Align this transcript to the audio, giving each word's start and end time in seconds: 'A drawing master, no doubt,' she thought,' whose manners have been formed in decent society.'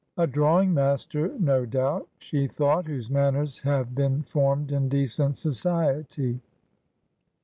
'A 0.17 0.25
drawing 0.25 0.73
master, 0.73 1.35
no 1.37 1.63
doubt,' 1.63 2.07
she 2.17 2.47
thought,' 2.47 2.87
whose 2.87 3.11
manners 3.11 3.59
have 3.59 3.93
been 3.93 4.23
formed 4.23 4.71
in 4.71 4.89
decent 4.89 5.37
society.' 5.37 6.39